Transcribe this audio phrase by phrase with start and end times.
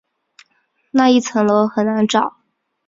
[0.89, 2.39] 那一层楼很难找